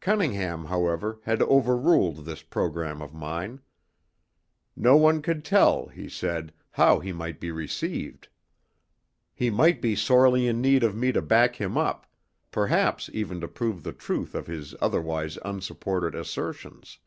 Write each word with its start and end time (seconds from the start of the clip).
Cunningham, 0.00 0.64
however, 0.64 1.20
had 1.24 1.42
overruled 1.42 2.24
this 2.24 2.40
programme 2.42 3.02
of 3.02 3.12
mine. 3.12 3.60
No 4.74 4.96
one 4.96 5.20
could 5.20 5.44
tell, 5.44 5.88
he 5.88 6.08
said, 6.08 6.54
how 6.70 6.98
he 6.98 7.12
might 7.12 7.38
be 7.40 7.50
received. 7.50 8.28
He 9.34 9.50
might 9.50 9.82
be 9.82 9.94
sorely 9.94 10.48
in 10.48 10.62
need 10.62 10.82
of 10.82 10.96
me 10.96 11.12
to 11.12 11.20
back 11.20 11.56
him 11.56 11.76
up 11.76 12.06
perhaps 12.50 13.10
even 13.12 13.38
to 13.42 13.48
prove 13.48 13.82
the 13.82 13.92
truth 13.92 14.34
of 14.34 14.46
his 14.46 14.74
otherwise 14.80 15.36
unsupported 15.44 16.14
assertions. 16.14 16.98